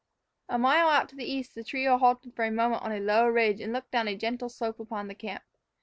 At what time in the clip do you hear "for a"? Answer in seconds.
2.35-2.49